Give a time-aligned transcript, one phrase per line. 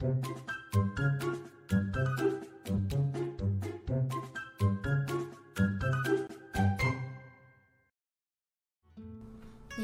[0.00, 0.06] 你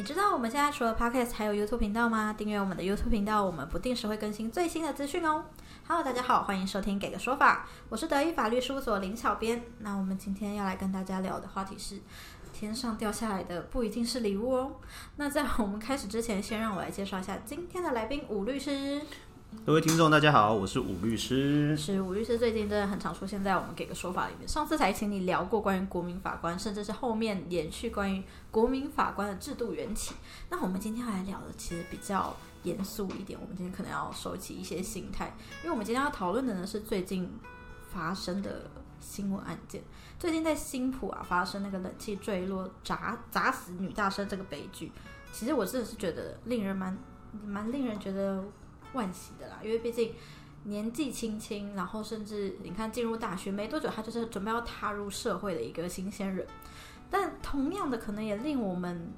[0.04, 2.32] 知道我们现在除了 Podcast 还有 YouTube 频道吗？
[2.32, 5.46] 订阅我们的 YouTube 频道，我们不定时会更新最新的资讯哦。
[5.88, 9.64] Hello，大家好，欢迎收听《给个说法》，我是德意法律事务所林小编。
[9.80, 12.00] 那我们今天要来跟大家聊的话题是：
[12.52, 14.76] 天上掉下来的不一定是礼物哦。
[15.16, 19.02] 那在我们开始之前，先让我来介绍一下今天的来宾武律师。
[19.62, 21.74] 各位听众，大家好，我是武律师。
[21.74, 24.46] 是武律师，最近真的很常出现在我们给个说法里面。
[24.46, 30.14] 上次才请你聊过关于国民法官，甚至是后面延续关于国民法官的制度缘起。
[30.50, 37.30] 那我们今天要来聊的其实比较严肃一点，我们今天可能要收起一些心态，因为我们今天要讨论的呢是最近
[37.90, 39.82] 发生的新闻案件。
[40.18, 44.92] 最近在新浦啊发生那个冷气坠落砸砸死女大生这个悲剧，
[45.32, 46.98] 其实我真的是觉得令人蛮
[47.46, 48.44] 蛮令人觉得。
[48.94, 50.14] 惋惜的啦，因为毕竟
[50.64, 56.46] 年纪轻轻，然后甚至你看进入大学没多久，他就是准备要踏入社会的一个新鲜人。
[57.10, 59.12] 但同样的，可能也令我们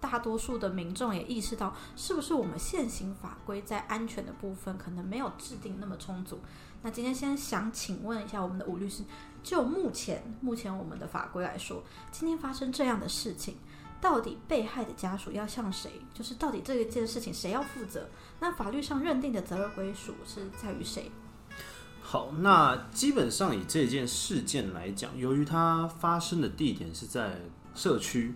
[0.00, 6.40] 大多数的民众也意识到，是不是我们现行法规在安全的部分可能没有制定那么充足？
[6.82, 9.02] 那今天先想请问一下我们的吴律师，
[9.42, 13.56] 就目前目前我们的法规来说，今天发生这样的事情。
[14.00, 15.90] 到底被害的家属要向谁？
[16.14, 18.08] 就是到底这一件事情谁要负责？
[18.40, 21.10] 那法律上认定的责任归属是在于谁？
[22.00, 27.40] 好，那基本上以这件事件来讲，由于它发生的地点是在
[27.74, 28.34] 社区，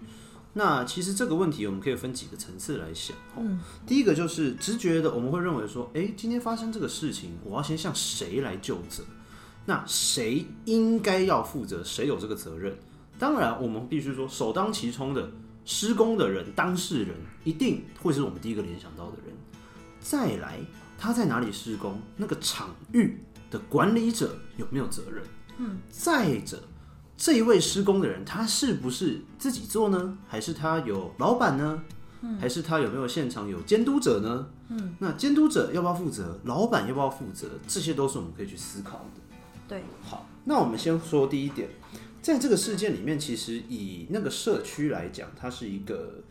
[0.53, 3.17] 那其实这个问题我们可以分几个层次来想。
[3.39, 9.05] 嗯，第一个就是直觉的，我们会认为说，哎，今天发生这个事情，我要先向谁来就责？
[9.65, 11.83] 那谁应该要负责？
[11.85, 12.77] 谁有这个责任？
[13.19, 15.31] 当然，我们必须说首当其冲的。
[15.65, 19.35] 施工的人、当事人一定会是我们第一个联想到的人。
[20.01, 20.59] 再来，
[20.99, 22.01] 他在哪里施工？
[22.17, 25.23] 那个场域的管理者有没有责任？
[25.59, 25.79] 嗯。
[25.89, 26.61] 再者，
[27.17, 30.19] 这一位施工的人，他是不是自己做呢？
[30.27, 31.83] 还是他有老板呢？
[32.23, 32.37] 嗯。
[32.39, 34.49] 还是他有没有现场有监督者呢？
[34.69, 34.97] 嗯。
[34.99, 36.41] 那监督者要不要负责？
[36.45, 37.49] 老板要不要负责？
[37.69, 39.37] 这些都是我们可以去思考的。
[39.69, 39.85] 对。
[40.03, 41.69] 好，那我们先说第一点。
[42.23, 46.23] 在这个事件里面，其实以那个社区来讲，它是一个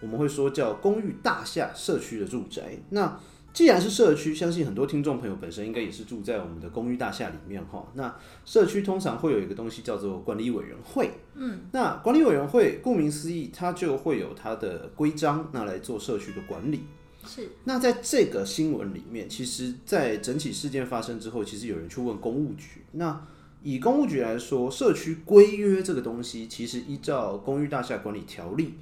[0.00, 2.78] 我们会说叫公寓大厦社区的住宅。
[2.88, 3.20] 那
[3.52, 7.86] 既然是社区，相信很多听众朋友本身应该也是住在我们的公寓大厦里面哈。
[7.94, 8.16] 那
[8.46, 16.84] 社区通常会有一个东西叫做管理委员会，嗯，那管理委员会顾名思义，它就会有它的规章，那来做社区的管理。
[17.26, 17.50] 是。
[17.64, 23.26] 那在这个新闻里面，其实，在整起事件发生之后，其实有人去问公务局，那。
[23.64, 28.74] 以公务局来说，社区规约这个东西，其实依照公寓大厦管理条例，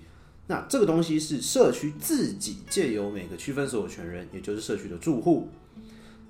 [0.49, 5.49] 那这个东西是社区自己借由每个区分所有权人，也就是社区的住户，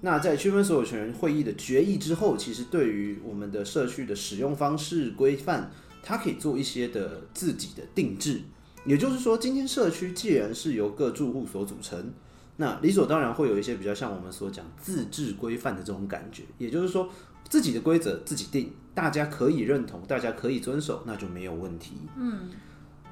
[0.02, 5.70] 那在区分所有权人会议的决议之后，其实对于我们的社区的使用方式规范，
[6.02, 8.42] 它可以做一些的自己的定制。
[8.84, 12.12] 也就是说，今天社区既然是由各住户所组成，
[12.58, 16.42] 那理所当然会有一些比较像我们所讲自治规范的这种感觉。
[16.58, 17.08] 也就是说。
[17.52, 21.92] 自己的规则自己定，大家可以认同，大家可以遵守，那就没有问题。
[22.16, 22.48] 嗯，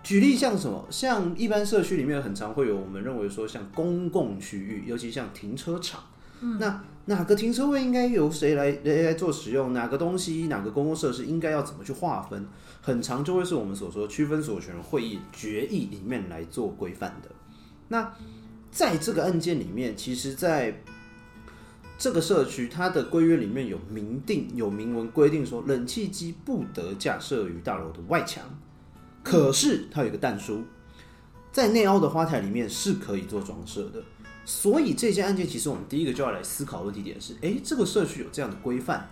[0.03, 0.87] 举例像什么？
[0.91, 6.03] 像一般社区里面很常会有我们认为说，像公共区域，尤其像停车场，
[6.41, 9.75] 嗯，那哪个停车位应该由谁来来来做使用？
[9.75, 12.49] 哪个东西，哪个公共设施应该要怎么去划分？
[12.81, 17.29] 很长就会是我们所说区分所有权会议决议里面来做规范的。
[17.89, 18.11] 那
[18.71, 20.83] 在这个案件里面，其实，在
[22.01, 28.43] 这个社区它的规约里面有明定有明文规定说，冷气机不得架设于大楼的外墙。
[29.23, 30.63] 可是它有一个但书，
[31.53, 34.03] 在内凹的花台里面是可以做装设的。
[34.47, 39.07] 所以这件案件其实我们第一个就要来思考问题点是：哎，这个社区有这样的规范。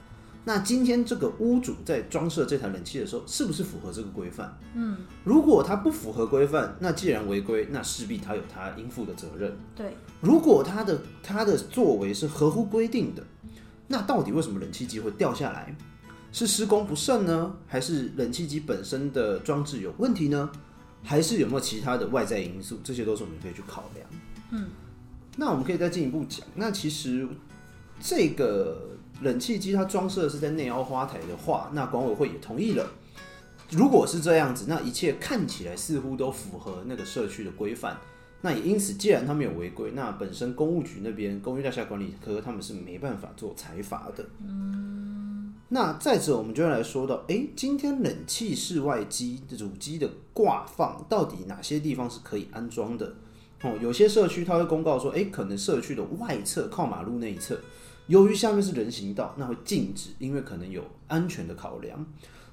[0.48, 4.50] 那今天这个屋主在装设这台冷气的时候，是不是符合这个规范？
[4.72, 9.54] 嗯，如果他不符合规范，那既然违规，那势必他有他应负的责任。
[9.76, 13.22] 对，如果他的他的作为是合乎规定的，
[13.88, 15.76] 那到底为什么冷气机会掉下来？
[16.32, 20.50] 是施工不慎呢，还是冷气机本身的装置有问题呢？
[21.02, 22.80] 还是有没有其他的外在因素？
[22.82, 24.08] 这些都是我们可以去考量。
[24.52, 24.70] 嗯，
[25.36, 27.28] 那我们可以再进一步讲，那其实
[28.00, 28.84] 这个。
[29.20, 32.88] 冷气机它装设是在内凹花台的话，那管委会也同意了。
[33.68, 37.98] 如果是这样子，那一切看起来似乎都符合那个社区的规范。
[38.42, 44.24] 那也因此，既然他们有违规，那本身公务局那边公寓大厦管理科他们是没办法做裁罚的。
[44.46, 45.52] 嗯。
[45.70, 53.14] 那再者，我们就要来说到，哎，今天冷气室外机主机的挂放到底哪些地方是可以安装的？
[53.62, 57.60] 哦，有些社区它会公告说，哎，可能社区的外侧靠马路那一侧，
[58.06, 62.06] 由于下面是人行道，那会禁止，因为可能有安全的考量。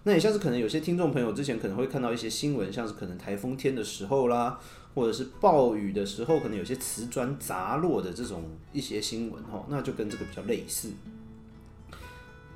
[0.04, 4.60] 那也像是可能有些听众朋友之前可能会看到一些新闻，像是可能台风天的时候啦，
[4.94, 8.44] 或者是暴雨的时候，可能有些瓷砖砸落的这种
[8.74, 10.92] 一些新闻哈，那就跟这个比较类似。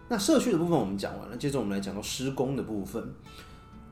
[0.08, 3.14] 那社区的部分我们讲完了，接着我们来讲到施工的部分。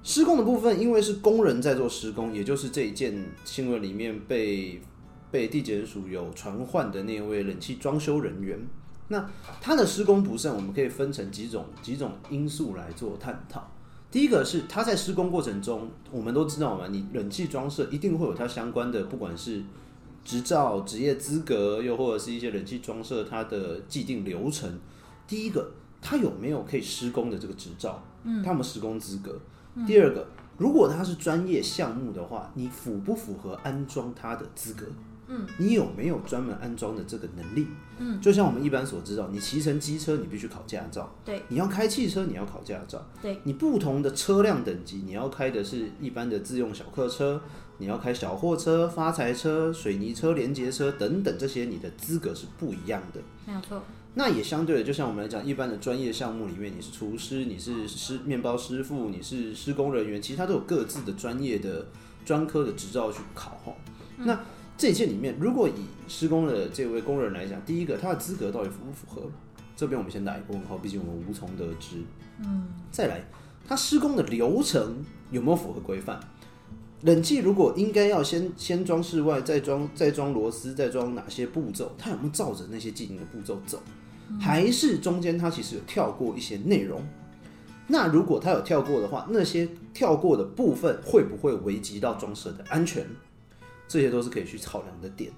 [0.03, 4.81] 施工的部分，因为是工人在做施工，也就是这一件新闻里面被
[5.29, 8.57] 被地检署有传唤的那位冷气装修人员。
[9.09, 9.29] 那
[9.61, 13.69] 他的施工不慎，我们可以分成几种几种因素来做探讨。
[14.09, 19.61] 第一个是他在施工过程中，我们都知道嘛，你冷气装设一定会有它相关的，不管是
[20.23, 24.79] 执照、职业资格，又或者是一些冷气装设它的既定流程。
[25.27, 25.71] 第一个，
[26.01, 28.01] 他有没有可以施工的这个执照？
[28.23, 29.37] 嗯，他有施工资格？
[29.85, 30.25] 第二个，
[30.57, 34.85] 如果它是专业项目的话，你符不符合安装它的资格？
[35.27, 37.67] 嗯，你有没有专门安装的这个能力？
[37.99, 41.13] 嗯，就像我们一般所知道，你骑乘机车，你必须考驾照。
[41.25, 43.05] 对，你要开汽车，你要考驾照。
[43.21, 47.41] 对，你不同的车辆等级，你要开的是一般的自用小客车，
[47.79, 53.19] 你要开小货车、发财车、水泥车、连接车等等，这些你的资格是不一样的。
[53.45, 53.83] 没有错。
[54.13, 61.85] 那也相对的，就像我们来讲，一般的专业项目里面，你是厨师，你是师面包师傅，你是施工人员，其实他都有各自的专业的
[62.25, 63.73] 专科的执照去考哈。
[64.17, 64.39] 那
[64.77, 65.71] 这一件里面，如果以
[66.07, 69.29] 施工的这位工人来讲，第一个他的资格到底符不符合？
[69.75, 71.97] 这边我们先打一个问号，毕竟我们无从得知。
[72.39, 72.67] 嗯。
[72.91, 73.23] 再来，
[73.67, 76.19] 他施工的流程有没有符合规范？
[77.01, 81.91] 冷气如果应该要先先装室外，再装 再装螺丝，再装哪些步骤？
[81.97, 83.81] 他有没有照着那些既定的步骤走？
[84.39, 87.01] 还是中间他其实有跳过一些内容，
[87.87, 93.05] 那如果他有跳过的话，那些跳过的部分会不会危及到装设的安全？
[93.87, 95.31] 这些都是可以去考量的点。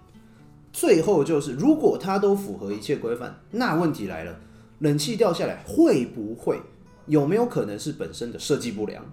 [0.72, 4.40] 最后就是，如果它都符合一切规范，那问题来了，
[4.80, 6.60] 冷气掉下来会不会
[7.08, 9.04] 有没有可能是本身的设计不良，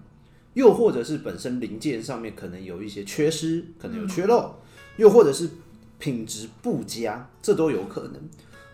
[0.55, 4.55] 又或者是本身零件上面可能有一些缺失，可能有缺漏，
[4.97, 5.49] 又或者是
[5.99, 8.15] 品质不佳，这都有可能。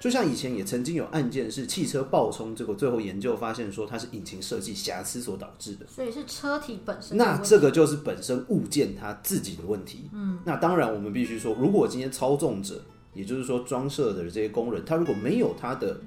[0.02, 7.16] 就像以前也曾经有案件是汽车爆冲，结果最后研究发现说它是引擎设计瑕疵所导致的，所以是车体本身。
[7.16, 10.10] 那这个就是本身物件它自己的问题。
[10.12, 12.82] 嗯，那当然我们必须说，如果今天操纵者，
[13.14, 16.00] 也就是说装设的这些工人，他如果没有他的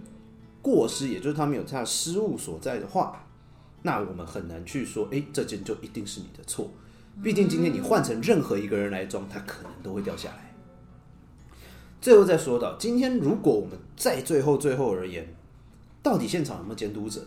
[0.62, 3.26] 过失，也就是他没有他的失误所在的话，
[3.84, 6.70] 那我们很难去说，哎，这件就一定是你的错。
[7.24, 10.45] 毕竟今天你换成任何一个人来装，他可能都会掉下来。
[12.06, 15.28] 最后再说到，今天如果我们再最后最后而言，
[16.04, 17.20] 到底现场有没有监督者？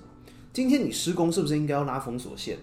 [0.52, 2.56] 今天你施工是不是应该要拉封锁线？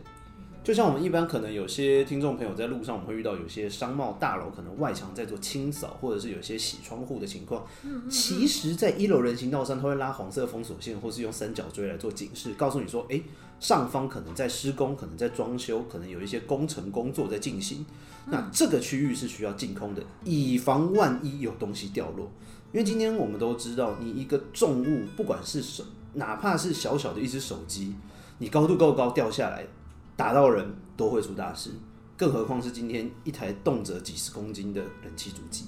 [0.65, 7.63] 就像我们一般可能有些听众朋友在路上，我们会遇到有些商贸大楼可能外墙在做清扫，或者是有些洗窗户的情况。
[8.09, 13.21] 其实，在一楼人行道上，他会拉黄色封锁线，或是用三角锥来做警示，告诉你说：哎，
[13.59, 17.85] 上方可能在施工，可能在装修，可能有一些工程工作在进行。
[18.25, 22.31] 那这个区域是需要净空的，以防万一有东西掉落。
[22.73, 25.83] 因为今天我们都知道，你一个重物，不管是手，
[26.13, 27.93] 哪怕是小小的一只手机，
[28.39, 29.67] 你高度够高掉下来，
[30.15, 31.71] 打到人都会出大事。
[32.17, 35.65] 更何况是今天一台动辄几十公斤的冷气主机。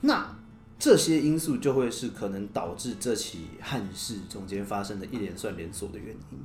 [0.00, 0.36] 那
[0.78, 6.38] 这些因素就会是可能导致这起憾事中间发生的一连串连锁的原因。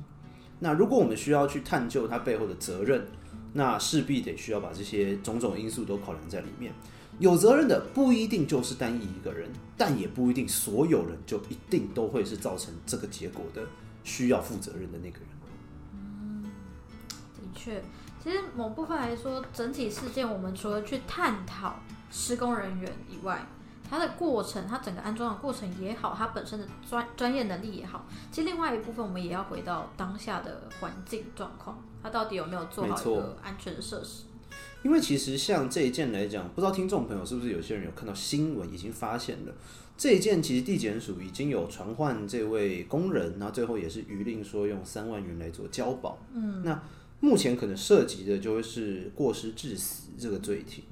[0.60, 3.06] 那如果我们需要去探究它背后的责任，
[3.52, 6.72] 那势必得需要把这些种种因素都考量在里面。
[7.20, 13.62] 有责任的不一定就是单一一个人，但也不一定所有人就一定都会是造成这个结果的
[14.02, 15.28] 需要负责任的那个人。
[17.64, 17.82] 确，
[18.22, 21.76] 其实某部分来说，整体事件我们除了去探讨
[22.10, 23.46] 施工人员以外，
[23.88, 31.82] 它的过程，它整个安装的过程也好，它本身的专专业能力也好，其实另外一部分我们也要回到当下的环境状况。
[32.02, 34.24] 它到底有没有做好一个安全的设施？
[34.82, 39.52] 因为其实像这一件来讲，不知道听众朋友是不是有些人有看到新闻，已经发现了
[39.96, 46.18] 这一件，其实地检署已经有传唤这位工人，然后最后也是余令说用三万元来做交保。
[46.34, 46.78] 嗯，那
[47.20, 50.84] 目前可能涉及的就会是过失致死这个罪题。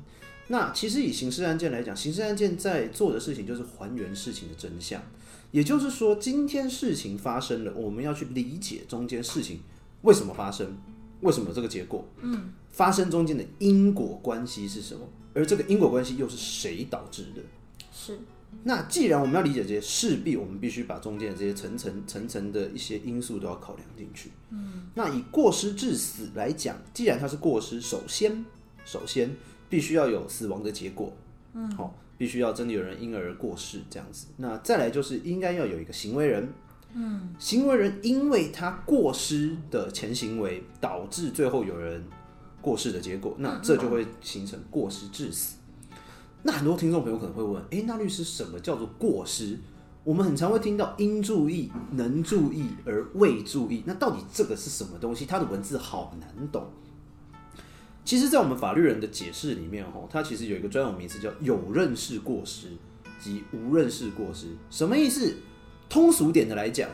[0.48, 5.02] 那其实以刑事案件来讲，刑事案件在做的事情就是还原事情的真相，
[5.50, 9.60] 也就是说，今天事情发生了，我们要去理解中间事情
[10.02, 10.76] 为什么发生。
[11.20, 12.04] 为什么这个结果？
[12.20, 15.08] 嗯，发生中间的因果关系是什么？
[15.34, 17.40] 而这个因果关系又是谁导致的？
[17.92, 18.18] 是。
[18.64, 24.30] 那既然我们要理解这些，势必我们必须把中间的这些层层层层的一些因素都要考量进去。
[24.50, 24.88] 嗯。
[24.94, 28.44] 那以过失致死来讲，既然它是过失，首先
[28.84, 29.34] 首先
[29.68, 31.12] 必须要有死亡的结果，
[31.54, 34.26] 嗯，好、必须要真的有人因而过世这样子。
[34.36, 36.52] 那再来就是应该要有一个行为人，
[36.94, 42.04] 嗯，行为人因为他过失的前行为导致最后有人
[42.60, 45.56] 过世的结果，那这就会形成过失致死。
[46.42, 49.58] 那很多听众朋友可能会问，诶，那律师什么叫做过失？
[50.04, 55.24] 我们很常会听到应注意、能注意而未注意，那到底这个是什么东西？
[55.24, 56.66] 它的文字好难懂。
[58.04, 62.66] 其实，在我们法律人的解释里面，吼，它其实有一个专有名词叫有认识过失
[63.20, 64.48] 及无认识过失。
[64.70, 65.36] 什么意思？
[65.88, 66.88] 通俗点的来讲，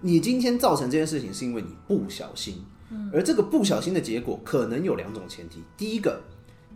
[0.00, 2.64] 你今天造成这件事情是因为你不小心，
[3.12, 5.62] 而这个不小心的结果可能有两种前提。
[5.76, 6.20] 第一个，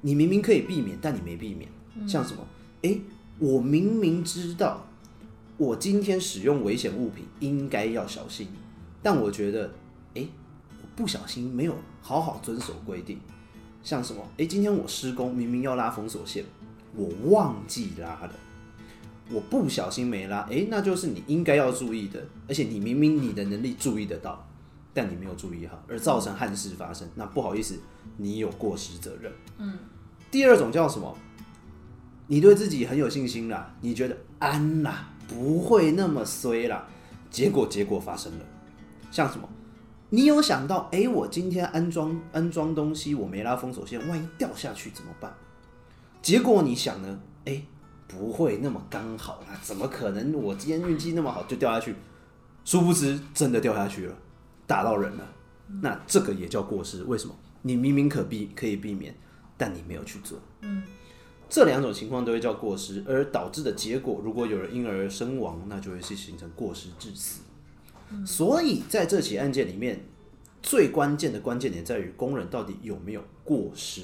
[0.03, 1.69] 你明明可以避免，但你没避免，
[2.07, 2.43] 像什么？
[2.83, 3.01] 诶，
[3.39, 4.87] 我明明知道
[5.57, 8.49] 我今天使用危险物品应该要小心，
[9.03, 9.71] 但我觉得，
[10.15, 10.29] 诶，
[10.83, 13.19] 我不小心没有好好遵守规定。
[13.83, 14.23] 像什么？
[14.39, 16.45] 诶，今天我施工明明要拉封锁线，
[16.95, 18.31] 我忘记拉了，
[19.31, 24.47] 我不小心没拉，诶，那就是你应该要注意的，而且你明明你的能力注意得到，
[24.93, 27.79] 但你没有注意好，而造成憾事发生，那不好意思，
[28.17, 29.33] 你有过失责任。
[29.59, 29.79] 嗯。
[30.31, 31.17] 第二种叫什么？
[32.27, 36.87] 你对自己很有信心啦，你觉得安啦，不会那么衰啦，
[37.31, 38.45] 结果结果发生了，
[39.11, 39.49] 像什么？
[40.11, 45.35] 你有想到，哎、我今天安装安装东西，我没拉封锁线，万一掉下去怎么办？
[46.23, 47.21] 结果你想呢？
[47.45, 47.63] 哎、
[48.07, 50.33] 不会那么刚好啦，怎么可能？
[50.33, 51.95] 我今天运气那么好就掉下去，
[52.65, 54.15] 殊不知真的掉下去了，
[54.67, 55.29] 打到人了。
[55.83, 57.35] 那这个也叫过失，为什么？
[57.63, 59.15] 你明明可避可以避免，
[59.57, 60.39] 但你没有去做。
[60.61, 60.83] 嗯，
[61.55, 67.43] 这两种情况都会叫过失，而导致的结果，如果有人因而身亡，那就会是形成过失致死。
[68.27, 70.05] 所以在这起案件里面，
[70.65, 74.03] 最关键的关键点在于工人到底有没有过失。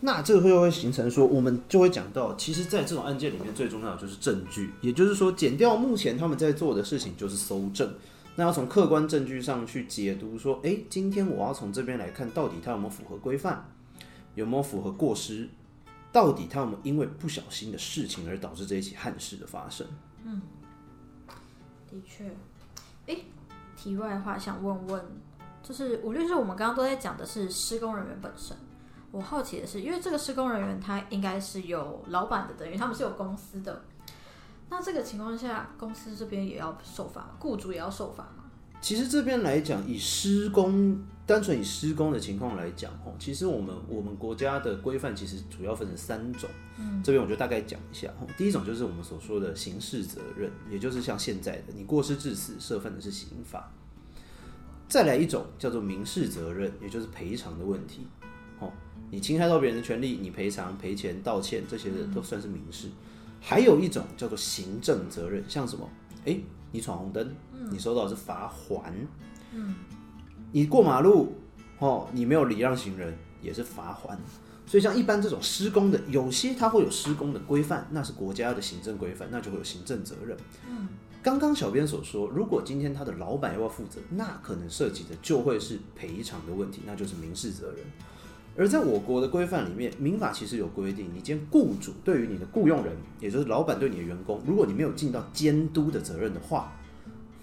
[0.00, 7.94] 那这个会会形成说，我们就会讲到，其实，在这种案件里面，最重要的就是证据，也就是说，减掉目前他们在做的事情就是搜证。
[8.34, 13.64] 那要从客观证据上去解读，说，诶，今天我要从这边来看，到底他有没有符合规范，
[14.34, 15.48] 有没有符合过失，
[16.10, 19.86] 到底他有没有因为不小心的事情而导致这一起憾事的发生。
[20.24, 20.40] 嗯
[21.90, 22.30] 的确，
[23.06, 23.16] 哎，
[23.76, 25.04] 题外话想问问，
[25.62, 28.56] 就是吴律师，我们刚刚都在讲的是施工人员本身。
[29.10, 33.84] 我好奇的是，因为这个施工人员他应该是有老板的，等于他们是有公司的。
[34.70, 38.41] 那这个情况下，公司这边也要受罚，雇主也要受罚吗？
[38.82, 48.08] 其实这边来讲，以施工单纯以施工的情况来讲，哦，其实我们我们国家的规范其实主要分成三种，嗯，这边我就大概讲一下。
[48.20, 53.72] 哦第一种就是我们所说的刑事责任，也就是像现在的你过失致死，涉犯的是刑法。
[54.88, 58.06] 再来一种叫做民事责任，也就是赔偿的问题。
[58.58, 58.70] 哦，
[59.12, 62.88] 你侵害到别人的权利，你赔偿、赔钱、道歉这些的都算是民事。
[63.40, 65.88] 还有一种叫做行政责任，像什么？
[66.24, 67.32] 诶，你闯红灯，
[67.70, 68.92] 你收到的是罚还。
[69.52, 69.74] 嗯，
[70.50, 71.34] 你过马路，
[71.78, 74.18] 哦，你没有礼让行人，也是罚还。
[74.66, 80.36] 所以像一般这种施工的，有些它会有施工的规范，那是国家的行政规范，那就会有行政责任。
[80.68, 80.88] 嗯，
[81.22, 87.84] 刚刚小编所说，如果今天他的老板要不要负责，那可能涉及的就会是赔偿的问题，那就是民事责任。
[88.56, 96.72] 而在我国的规范里面，民法其实有规定，你兼雇主对于你的雇佣人，也就是老板对你的员工，如果你没有尽到监督的责任的话，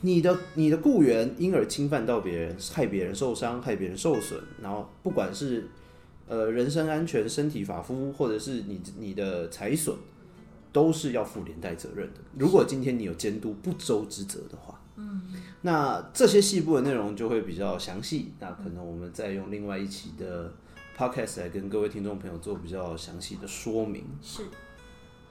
[0.02, 5.68] 你的你的雇员因而侵犯到别人，害别人受伤，害别人受损，然后不管是
[6.28, 9.96] 呃人身安全、身体发肤，或者是你你的财损，
[10.72, 12.20] 都是要负连带责任的。
[12.38, 15.22] 如果今天你有监督不周之责的话，嗯，
[15.64, 20.54] 那这些细部的内容就会比较详细，那可能我们再用另外一期的
[21.00, 24.04] podcast 来跟各位听众朋友做比较详细的说明。
[24.22, 24.44] 是。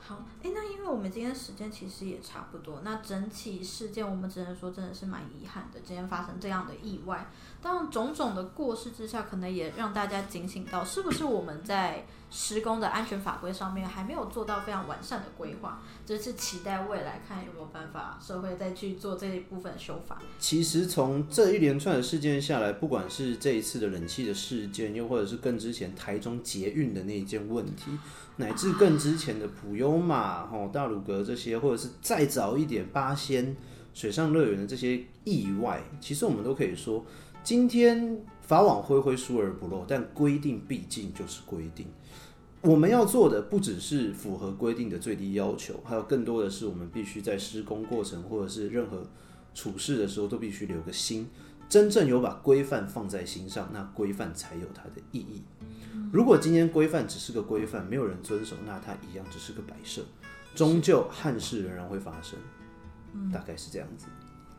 [0.09, 20.19] 好，哎，那因为我们今天时间其实也差不多，那整起事件我们只能说真的是蛮遗憾的，今天发生这样的意外，但种种的过失之下，可能也让大家警醒到，是不是我们在施工的安全法规上面还没有做到非常完善的规划，这是期待未来看有没有办法社会再去做这一部分修法。
[20.39, 27.91] 其实从这一连串的事件下来，不管是这一次的冷气的事件，又或者是更之前台中捷运的那一件问题，
[28.37, 33.57] 乃至更之前的普马、吼大鲁阁这些，或者是再早一点八仙
[33.93, 37.05] 水上乐园的这些意外，其实我们都可以说，
[37.43, 41.87] 今天法网恢恢，疏而不漏，但规定毕竟就是规定。
[42.61, 49.07] 我们要做的不只是符合规定的最低要求，还有更多的是我们必须在施工过程或者是任何
[49.55, 51.29] 处事的时候都必须留个心，
[51.69, 55.43] 真正有把规范放在心上，那规范才有它的意义。
[56.11, 60.03] 如果今天规范只是个规范，没有人遵守，那它一样只是个摆设，
[60.55, 62.39] 终究憾事仍然会发生。
[63.33, 64.07] 大概是这样子。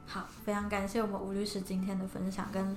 [0.05, 2.75] 好，非常感谢我们吴律师今天的分享跟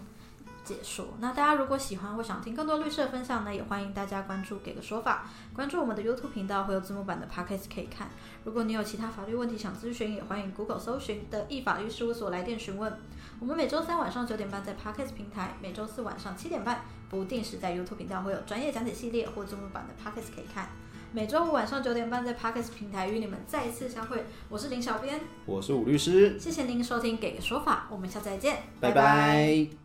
[0.64, 1.06] 解说。
[1.18, 8.08] 那大家如果喜欢或想听更多律师的分享呢，也欢迎大家关注“给个说法”，关注我们的 YouTube 频道，会有字幕版的 Podcast 可以看。
[8.44, 12.92] 如果你有其他法律问题想咨询，也欢迎 Google 搜寻的易法律事务所来电询问。
[13.40, 20.68] 我们每周三晚上九点半在 Podcast 平台，每周四晚上七点半不定时在 YouTube 频道会有专业讲解系列或字幕版的 Podcast 可以看。
[21.14, 24.24] 每周五晚上九点半在 Podcast 平台与你们再次相会。
[24.48, 29.81] 我是林小编，我是武律师，谢谢您收听《给个说法》，我们下次再见，拜拜